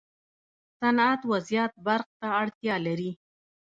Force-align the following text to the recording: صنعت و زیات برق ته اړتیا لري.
صنعت 0.79 1.21
و 1.29 1.31
زیات 1.47 1.73
برق 1.85 2.07
ته 2.19 2.27
اړتیا 2.41 2.75
لري. 2.85 3.11